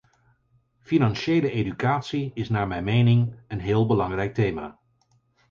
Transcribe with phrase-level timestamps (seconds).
[0.79, 4.79] Financiële educatie is naar mijn mening een heel belangrijk thema.